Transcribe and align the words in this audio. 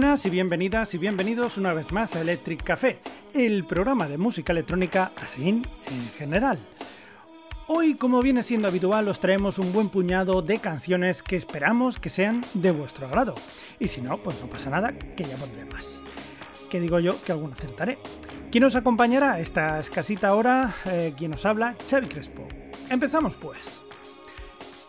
Buenas 0.00 0.24
y 0.24 0.30
bienvenidas 0.30 0.94
y 0.94 0.98
bienvenidos 0.98 1.58
una 1.58 1.74
vez 1.74 1.92
más 1.92 2.16
a 2.16 2.22
Electric 2.22 2.64
Café, 2.64 3.00
el 3.34 3.64
programa 3.66 4.08
de 4.08 4.16
música 4.16 4.50
electrónica 4.50 5.12
así 5.22 5.46
en 5.46 5.62
general. 6.16 6.58
Hoy, 7.66 7.96
como 7.96 8.22
viene 8.22 8.42
siendo 8.42 8.66
habitual, 8.66 9.08
os 9.08 9.20
traemos 9.20 9.58
un 9.58 9.74
buen 9.74 9.90
puñado 9.90 10.40
de 10.40 10.56
canciones 10.56 11.22
que 11.22 11.36
esperamos 11.36 11.98
que 11.98 12.08
sean 12.08 12.42
de 12.54 12.70
vuestro 12.70 13.08
agrado. 13.08 13.34
Y 13.78 13.88
si 13.88 14.00
no, 14.00 14.16
pues 14.22 14.40
no 14.40 14.46
pasa 14.46 14.70
nada, 14.70 14.90
que 14.94 15.24
ya 15.24 15.36
pondré 15.36 15.66
más. 15.66 16.00
Que 16.70 16.80
digo 16.80 16.98
yo 16.98 17.22
que 17.22 17.32
alguno 17.32 17.52
acertaré. 17.52 17.98
¿Quién 18.50 18.64
os 18.64 18.76
acompañará 18.76 19.38
esta 19.38 19.78
escasita 19.80 20.34
hora? 20.34 20.74
Eh, 20.86 21.12
¿Quién 21.14 21.34
os 21.34 21.44
habla? 21.44 21.76
Xavi 21.86 22.08
Crespo. 22.08 22.48
Empezamos 22.88 23.36
pues. 23.36 23.82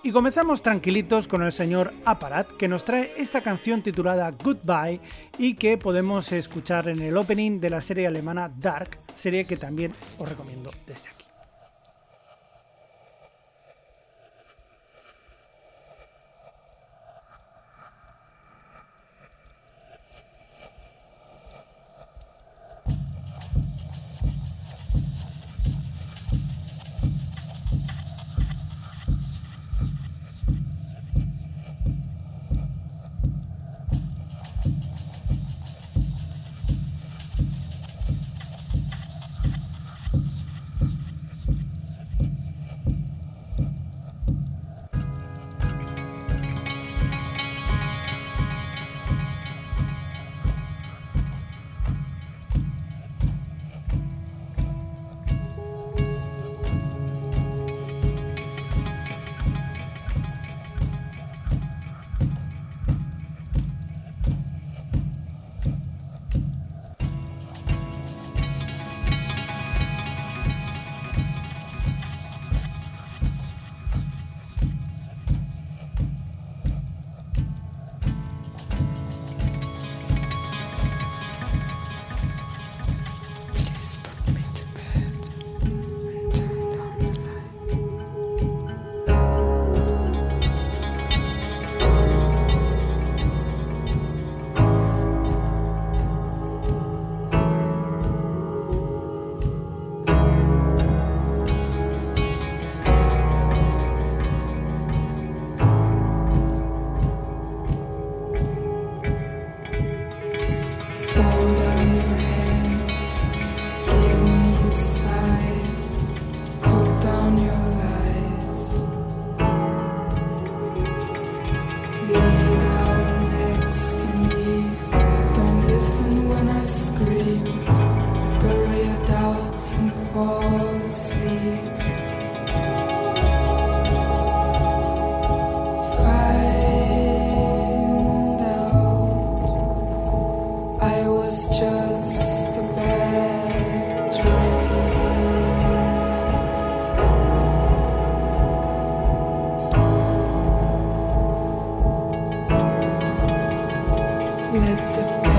Y 0.04 0.12
comenzamos 0.12 0.64
tranquilitos 0.64 1.28
con 1.28 1.44
el 1.44 1.52
señor 1.52 1.94
Aparat, 2.05 2.48
que 2.58 2.68
nos 2.68 2.84
trae 2.84 3.14
esta 3.18 3.42
canción 3.42 3.84
titulada 3.84 4.32
Goodbye 4.32 5.00
y 5.38 5.54
que 5.54 5.78
podemos 5.78 6.32
escuchar 6.32 6.90
en 6.90 7.02
el 7.02 7.16
opening 7.16 7.59
de 7.59 7.70
la 7.70 7.82
serie 7.82 8.08
alemana 8.08 8.50
Dark, 8.50 8.98
serie 9.16 9.45
que 9.45 9.58
también 9.58 9.94
os 10.18 10.28
recomiendo 10.28 10.72
desde 10.88 11.09
aquí. 11.09 11.20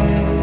Lord. 0.02 0.41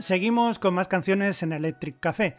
Seguimos 0.00 0.58
con 0.58 0.72
más 0.72 0.88
canciones 0.88 1.42
en 1.42 1.52
Electric 1.52 2.00
Café. 2.00 2.36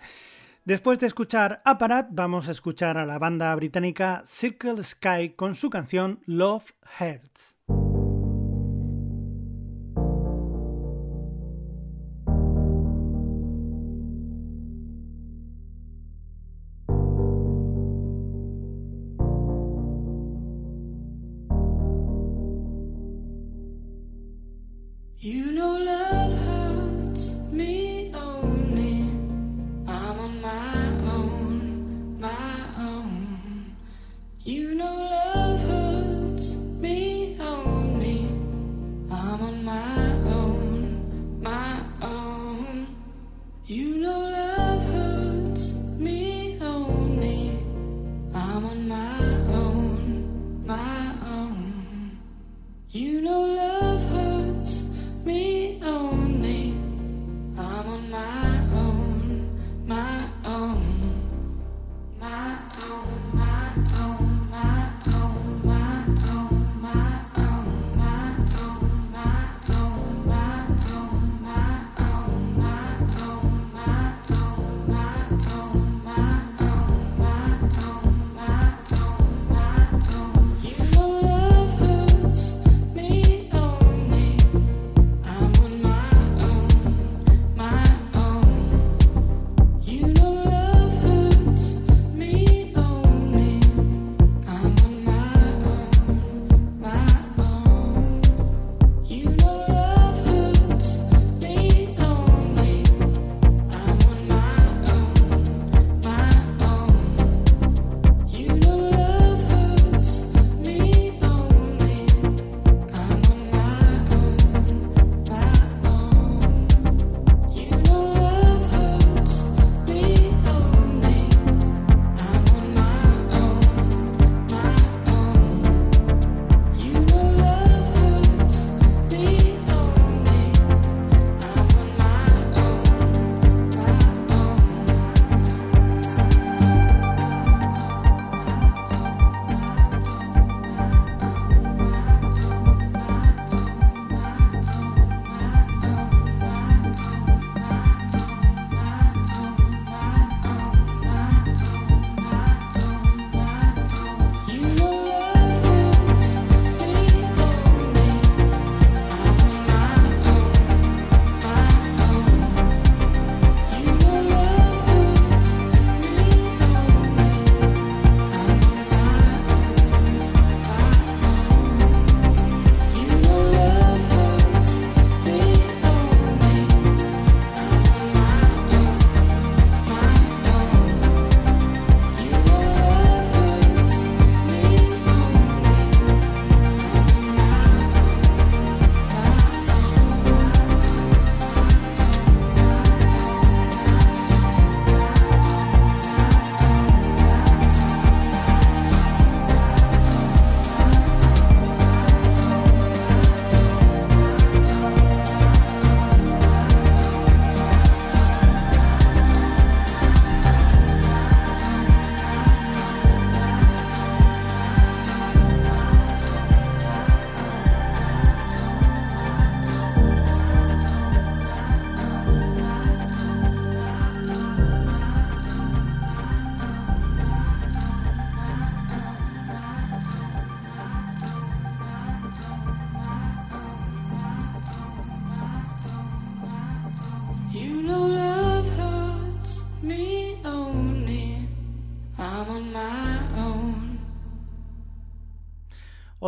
Después 0.66 0.98
de 0.98 1.06
escuchar 1.06 1.62
Aparat, 1.63 2.08
vamos 2.10 2.48
a 2.48 2.52
escuchar 2.52 2.98
a 2.98 3.06
la 3.06 3.19
banda 3.19 3.54
británica 3.56 4.24
Circle 4.25 4.84
Sky 4.84 5.34
con 5.36 5.54
su 5.54 5.69
canción 5.69 6.22
Love 6.25 6.74
Hurts. 7.00 7.56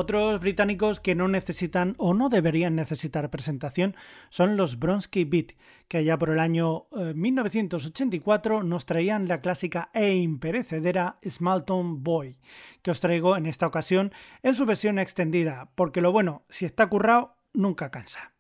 Otros 0.04 0.42
británicos 0.42 1.00
que 1.00 1.16
no 1.16 1.30
necesitan 1.30 1.96
o 1.98 2.14
no 2.14 2.28
deberían 2.28 2.76
necesitar 2.76 3.30
presentación 3.30 3.96
son 4.28 4.58
los 4.58 4.78
Bronsky 4.78 5.24
Beat, 5.24 5.54
que 5.88 6.00
allá 6.00 6.20
por 6.20 6.30
el 6.30 6.42
año 6.42 6.88
1984 7.16 8.60
eh, 8.60 8.64
nos 8.66 8.86
traían 8.86 9.30
la 9.30 9.40
clásica 9.40 9.90
e 9.94 10.16
imperecedera 10.16 11.20
Smalton 11.26 12.04
Boy, 12.04 12.36
que 12.82 12.92
os 12.92 13.00
traigo 13.00 13.38
en 13.38 13.46
esta 13.46 13.66
ocasión 13.66 14.12
en 14.42 14.56
su 14.56 14.66
versión 14.66 15.00
extendida, 15.00 15.72
porque 15.74 16.02
lo 16.02 16.12
bueno, 16.12 16.44
si 16.50 16.66
está 16.66 16.88
currado, 16.88 17.38
nunca 17.54 17.90
cansa. 17.90 18.33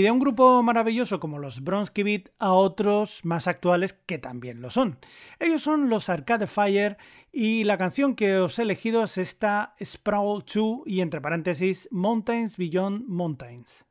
Y 0.00 0.02
de 0.02 0.10
un 0.10 0.18
grupo 0.18 0.62
maravilloso 0.62 1.20
como 1.20 1.38
los 1.38 1.62
Bronski 1.62 2.02
Beat 2.02 2.30
a 2.38 2.54
otros 2.54 3.22
más 3.22 3.46
actuales 3.46 3.92
que 3.92 4.16
también 4.16 4.62
lo 4.62 4.70
son. 4.70 4.98
Ellos 5.38 5.60
son 5.60 5.90
los 5.90 6.08
Arcade 6.08 6.46
Fire 6.46 6.96
y 7.30 7.64
la 7.64 7.76
canción 7.76 8.14
que 8.14 8.38
os 8.38 8.58
he 8.58 8.62
elegido 8.62 9.04
es 9.04 9.18
esta 9.18 9.74
Sprawl 9.84 10.42
2 10.46 10.84
y 10.86 11.02
entre 11.02 11.20
paréntesis 11.20 11.86
Mountains 11.92 12.56
Beyond 12.56 13.08
Mountains. 13.08 13.84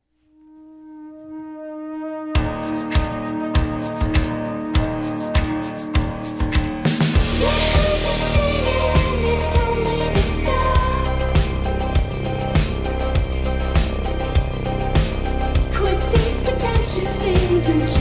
isn't 17.60 17.99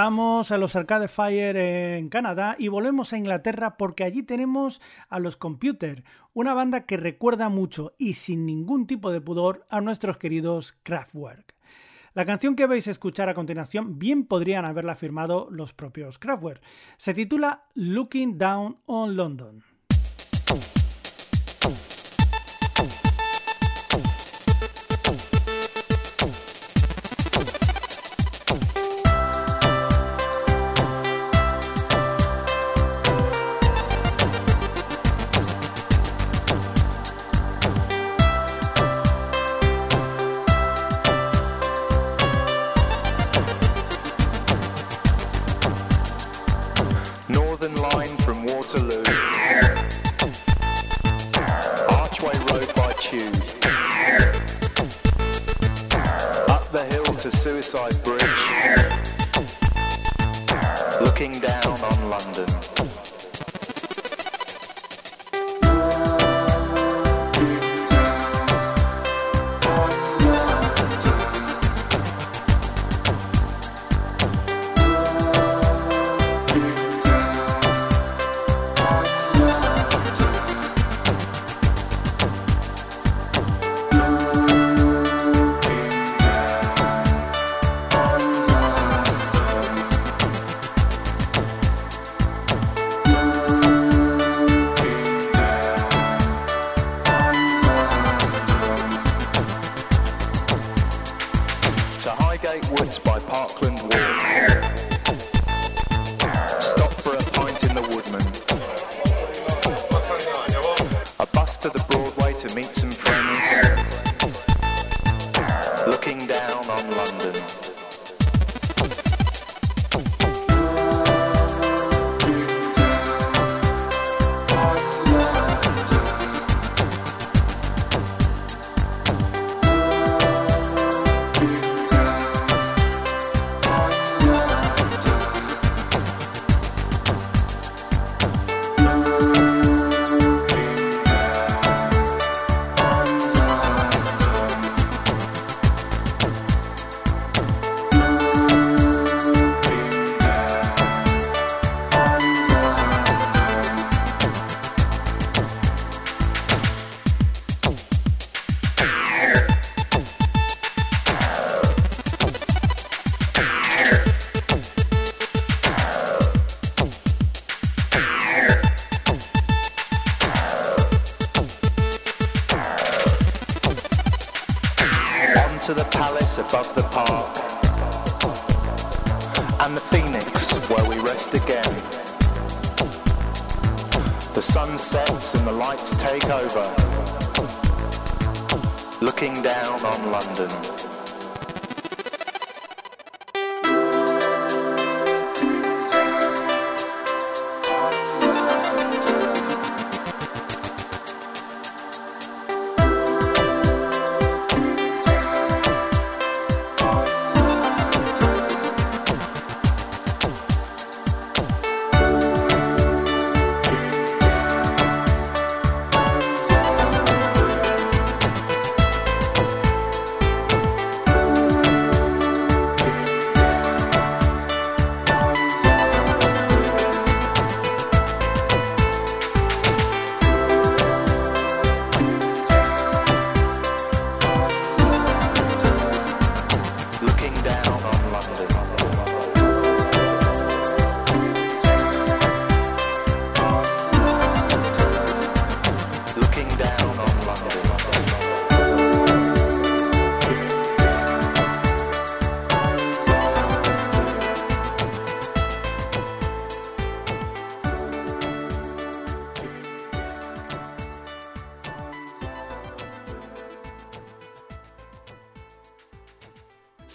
Dejamos 0.00 0.50
a 0.50 0.56
los 0.56 0.76
Arcade 0.76 1.08
Fire 1.08 1.58
en 1.58 2.08
Canadá 2.08 2.56
y 2.58 2.68
volvemos 2.68 3.12
a 3.12 3.18
Inglaterra 3.18 3.76
porque 3.76 4.02
allí 4.02 4.22
tenemos 4.22 4.80
a 5.10 5.18
los 5.18 5.36
Computer, 5.36 6.04
una 6.32 6.54
banda 6.54 6.86
que 6.86 6.96
recuerda 6.96 7.50
mucho 7.50 7.92
y 7.98 8.14
sin 8.14 8.46
ningún 8.46 8.86
tipo 8.86 9.12
de 9.12 9.20
pudor 9.20 9.66
a 9.68 9.82
nuestros 9.82 10.16
queridos 10.16 10.72
Kraftwerk. 10.84 11.54
La 12.14 12.24
canción 12.24 12.56
que 12.56 12.64
vais 12.64 12.88
a 12.88 12.92
escuchar 12.92 13.28
a 13.28 13.34
continuación 13.34 13.98
bien 13.98 14.24
podrían 14.24 14.64
haberla 14.64 14.96
firmado 14.96 15.48
los 15.50 15.74
propios 15.74 16.18
Kraftwerk. 16.18 16.62
Se 16.96 17.12
titula 17.12 17.64
Looking 17.74 18.38
Down 18.38 18.78
on 18.86 19.16
London. 19.16 19.62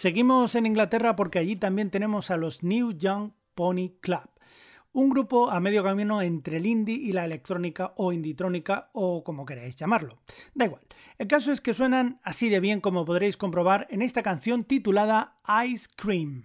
Seguimos 0.05 0.53
en 0.53 0.67
Inglaterra 0.67 1.15
porque 1.15 1.39
allí 1.39 1.55
también 1.55 1.89
tenemos 1.89 2.29
a 2.29 2.37
los 2.37 2.61
New 2.61 2.91
Young 2.91 3.31
Pony 3.55 3.89
Club, 4.01 4.29
un 4.93 5.09
grupo 5.09 5.49
a 5.49 5.59
medio 5.59 5.83
camino 5.83 6.21
entre 6.21 6.57
el 6.57 6.67
indie 6.67 6.93
y 6.93 7.11
la 7.11 7.25
electrónica 7.25 7.91
o 7.97 8.13
inditrónica 8.13 8.91
o 8.93 9.23
como 9.23 9.47
queráis 9.47 9.75
llamarlo. 9.77 10.19
Da 10.53 10.65
igual, 10.65 10.83
el 11.17 11.27
caso 11.27 11.51
es 11.51 11.59
que 11.59 11.73
suenan 11.73 12.19
así 12.21 12.49
de 12.49 12.59
bien 12.59 12.81
como 12.81 13.03
podréis 13.03 13.35
comprobar 13.35 13.87
en 13.89 14.03
esta 14.03 14.21
canción 14.21 14.63
titulada 14.63 15.37
Ice 15.65 15.87
Cream. 15.95 16.43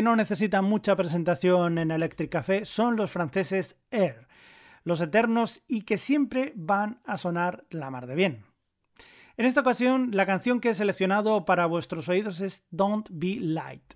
Que 0.00 0.04
no 0.04 0.16
necesitan 0.16 0.64
mucha 0.64 0.96
presentación 0.96 1.76
en 1.76 1.90
Electric 1.90 2.30
Café 2.30 2.64
son 2.64 2.96
los 2.96 3.10
franceses 3.10 3.76
Air, 3.90 4.28
los 4.82 5.02
eternos 5.02 5.62
y 5.68 5.82
que 5.82 5.98
siempre 5.98 6.54
van 6.56 7.02
a 7.04 7.18
sonar 7.18 7.66
la 7.68 7.90
mar 7.90 8.06
de 8.06 8.14
bien. 8.14 8.46
En 9.36 9.44
esta 9.44 9.60
ocasión, 9.60 10.08
la 10.14 10.24
canción 10.24 10.58
que 10.58 10.70
he 10.70 10.74
seleccionado 10.74 11.44
para 11.44 11.66
vuestros 11.66 12.08
oídos 12.08 12.40
es 12.40 12.64
Don't 12.70 13.10
Be 13.10 13.36
Light. 13.40 13.92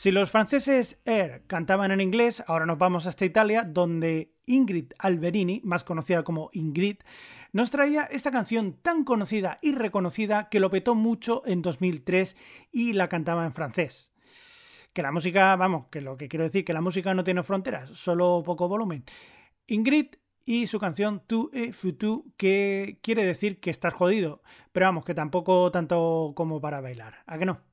Si 0.00 0.10
los 0.10 0.30
franceses 0.30 0.98
Air 1.04 1.42
cantaban 1.46 1.90
en 1.90 2.00
inglés, 2.00 2.42
ahora 2.46 2.64
nos 2.64 2.78
vamos 2.78 3.04
hasta 3.04 3.26
Italia, 3.26 3.64
donde 3.64 4.32
Ingrid 4.46 4.94
Alberini, 4.98 5.60
más 5.62 5.84
conocida 5.84 6.22
como 6.22 6.48
Ingrid, 6.54 7.00
nos 7.52 7.70
traía 7.70 8.04
esta 8.04 8.30
canción 8.30 8.78
tan 8.80 9.04
conocida 9.04 9.58
y 9.60 9.74
reconocida 9.74 10.48
que 10.48 10.58
lo 10.58 10.70
petó 10.70 10.94
mucho 10.94 11.42
en 11.44 11.60
2003 11.60 12.34
y 12.72 12.94
la 12.94 13.10
cantaba 13.10 13.44
en 13.44 13.52
francés. 13.52 14.14
Que 14.94 15.02
la 15.02 15.12
música, 15.12 15.54
vamos, 15.56 15.88
que 15.90 16.00
lo 16.00 16.16
que 16.16 16.30
quiero 16.30 16.44
decir, 16.44 16.64
que 16.64 16.72
la 16.72 16.80
música 16.80 17.12
no 17.12 17.22
tiene 17.22 17.42
fronteras, 17.42 17.90
solo 17.90 18.42
poco 18.42 18.68
volumen. 18.68 19.04
Ingrid 19.66 20.14
y 20.46 20.66
su 20.66 20.78
canción 20.78 21.22
Tu 21.26 21.50
et 21.52 21.74
Futu, 21.74 22.32
que 22.38 22.98
quiere 23.02 23.26
decir 23.26 23.60
que 23.60 23.68
estás 23.68 23.92
jodido, 23.92 24.42
pero 24.72 24.86
vamos, 24.86 25.04
que 25.04 25.12
tampoco 25.12 25.70
tanto 25.70 26.32
como 26.34 26.58
para 26.58 26.80
bailar, 26.80 27.22
¿a 27.26 27.36
que 27.36 27.44
no? 27.44 27.69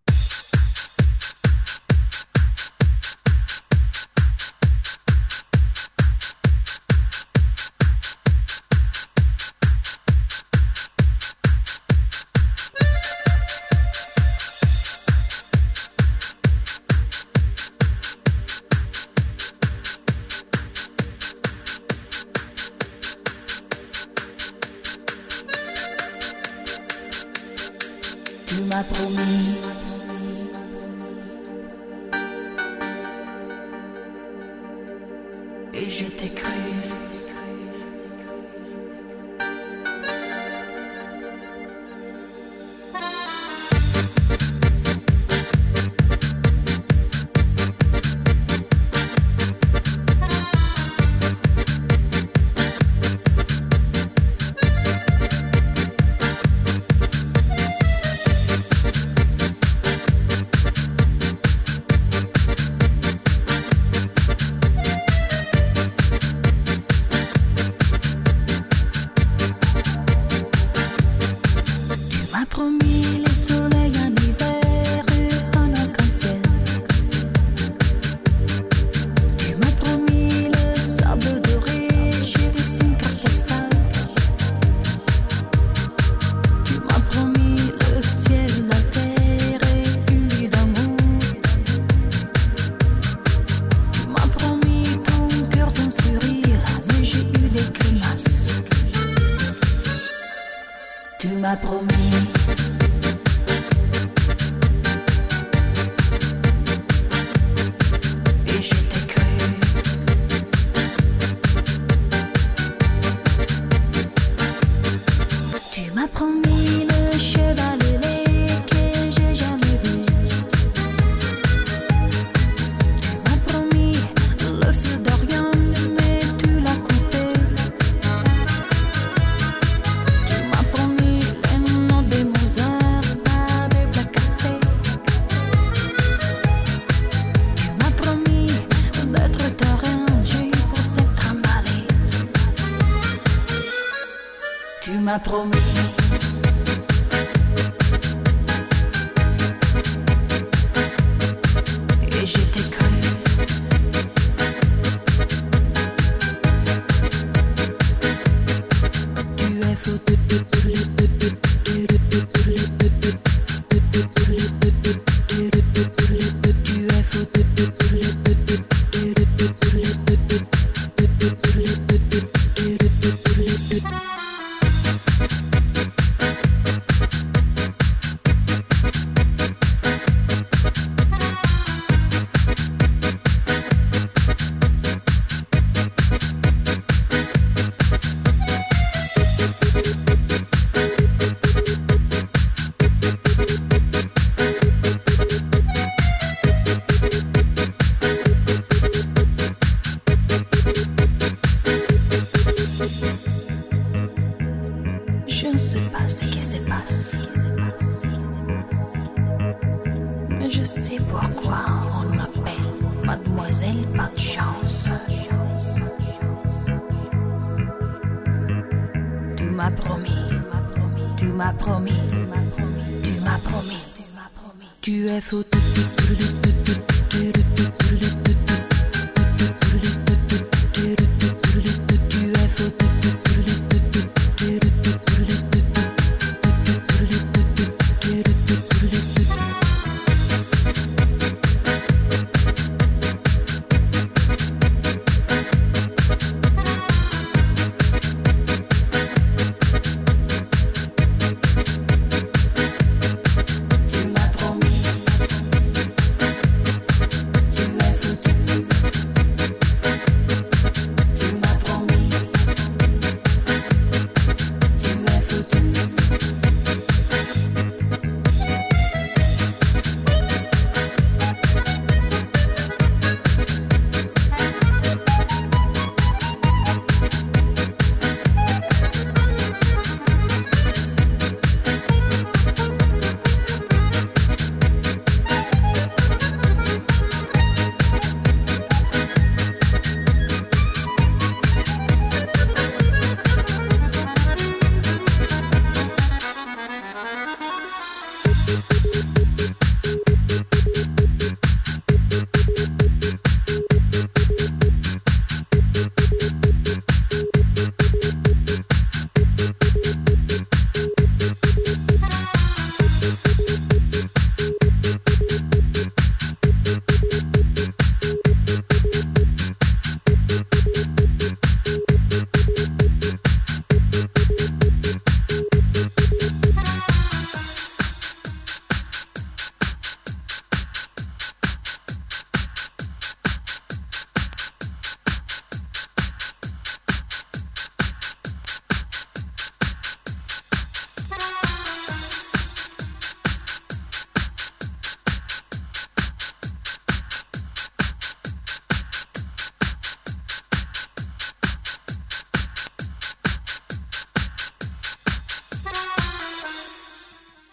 m'a 145.08 145.20
promis. 145.20 145.87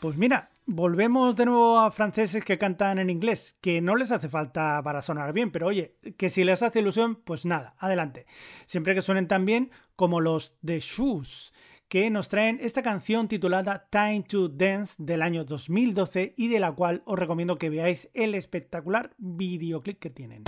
Pues 0.05 0.19
mira, 0.19 0.51
volvemos 0.67 1.35
de 1.35 1.47
nuevo 1.47 1.79
a 1.79 1.91
franceses 1.91 2.45
que 2.45 2.59
cantan 2.59 2.99
en 2.99 3.09
inglés, 3.09 3.57
que 3.63 3.81
no 3.81 3.97
les 3.97 4.13
hace 4.13 4.29
falta 4.29 4.83
para 4.85 5.01
sonar 5.01 5.33
bien, 5.33 5.51
pero 5.51 5.69
oye, 5.69 5.97
que 6.19 6.29
si 6.29 6.45
les 6.45 6.63
hace 6.63 6.81
ilusión, 6.81 7.17
pues 7.25 7.47
nada, 7.47 7.75
adelante. 7.79 8.27
Siempre 8.67 8.95
que 8.95 9.01
suenen 9.01 9.29
tan 9.29 9.47
bien 9.47 9.71
como 9.97 10.21
los 10.21 10.59
The 10.63 10.81
Shoes, 10.81 11.55
que 11.89 12.11
nos 12.11 12.29
traen 12.29 12.59
esta 12.61 12.83
canción 12.83 13.29
titulada 13.29 13.89
Time 13.89 14.27
to 14.29 14.51
Dance 14.51 14.97
del 14.99 15.23
año 15.23 15.47
2012 15.47 16.35
y 16.37 16.49
de 16.49 16.61
la 16.61 16.73
cual 16.73 17.03
os 17.07 17.19
recomiendo 17.19 17.57
que 17.57 17.71
veáis 17.71 18.11
el 18.13 18.35
espectacular 18.35 19.15
videoclip 19.17 19.99
que 19.99 20.11
tienen. 20.11 20.45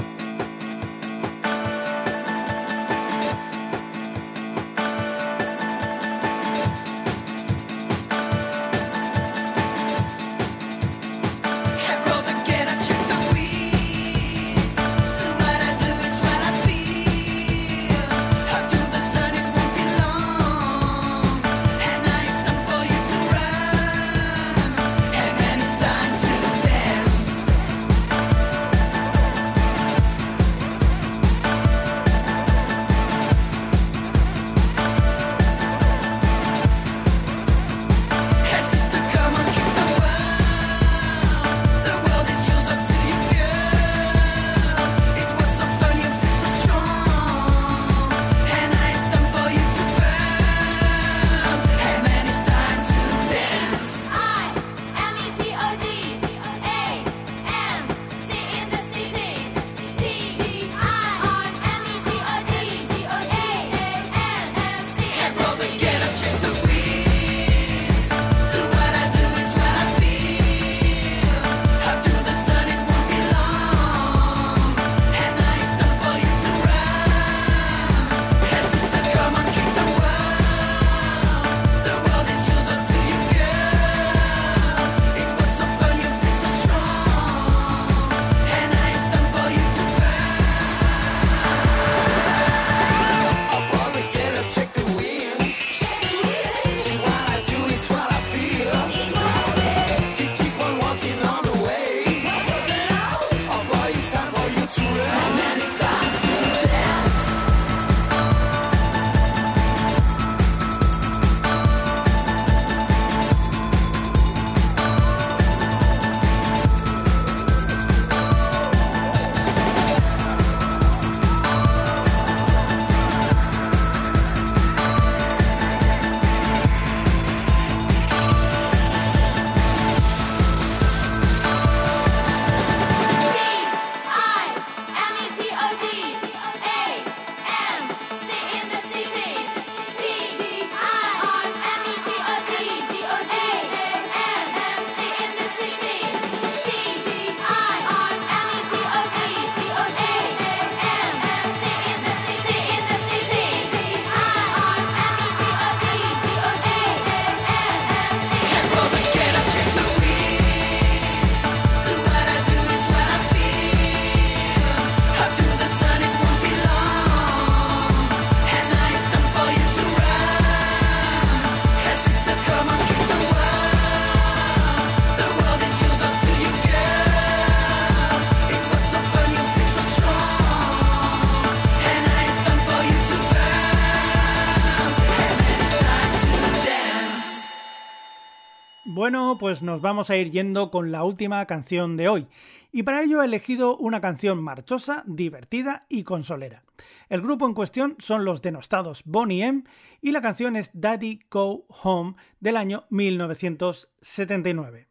Pues 189.39 189.63
nos 189.63 189.83
vamos 189.83 190.09
a 190.09 190.17
ir 190.17 190.31
yendo 190.31 190.71
con 190.71 190.93
la 190.93 191.05
última 191.05 191.45
canción 191.47 191.97
de 191.97 192.09
hoy. 192.09 192.27
Y 192.73 192.85
para 192.85 193.03
ello 193.03 193.21
he 193.23 193.27
elegido 193.27 193.77
una 193.77 194.01
canción 194.01 194.43
marchosa, 194.43 195.03
divertida 195.07 195.85
y 195.89 196.05
consolera. 196.05 196.63
El 197.09 197.21
grupo 197.21 197.47
en 197.47 197.55
cuestión 197.55 197.97
son 197.99 198.25
los 198.25 198.41
denostados 198.41 199.03
Bonnie 199.05 199.45
M 199.45 199.65
y 200.01 200.13
la 200.13 200.23
canción 200.23 200.57
es 200.57 200.71
Daddy 200.73 201.21
Go 201.31 201.67
Home 201.83 202.15
del 202.41 202.57
año 202.57 202.87
1979. 202.91 204.89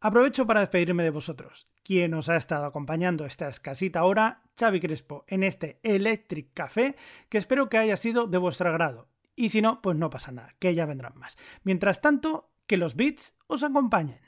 Aprovecho 0.00 0.46
para 0.46 0.60
despedirme 0.60 1.02
de 1.02 1.10
vosotros. 1.10 1.66
Quien 1.82 2.12
os 2.14 2.28
ha 2.28 2.36
estado 2.36 2.66
acompañando 2.66 3.24
esta 3.24 3.48
escasita 3.48 4.04
hora, 4.04 4.42
Xavi 4.58 4.80
Crespo, 4.80 5.24
en 5.28 5.42
este 5.42 5.80
Electric 5.82 6.52
Café, 6.52 6.94
que 7.28 7.38
espero 7.38 7.68
que 7.68 7.78
haya 7.78 7.96
sido 7.96 8.26
de 8.26 8.38
vuestro 8.38 8.68
agrado. 8.68 9.08
Y 9.34 9.48
si 9.48 9.62
no, 9.62 9.80
pues 9.80 9.96
no 9.96 10.10
pasa 10.10 10.32
nada, 10.32 10.54
que 10.58 10.74
ya 10.74 10.84
vendrán 10.84 11.16
más. 11.16 11.38
Mientras 11.62 12.00
tanto, 12.00 12.50
que 12.68 12.76
los 12.76 12.94
beats 12.94 13.34
os 13.48 13.64
acompañen. 13.64 14.20